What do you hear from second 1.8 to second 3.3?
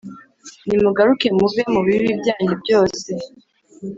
bibi byanyu byose